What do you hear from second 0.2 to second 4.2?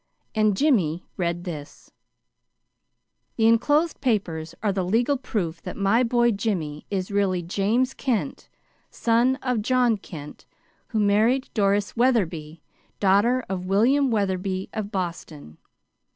And Jimmy read this: "The enclosed